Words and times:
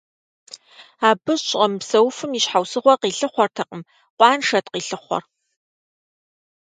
Абы 1.09 1.33
щӏэмыпсэуфым 1.45 2.31
и 2.37 2.39
щхьэусыгъуэ 2.43 2.93
къилъыхъуэртэкъым, 3.01 3.81
къуаншэт 4.17 4.65
къилъыхъуэр. 4.73 5.23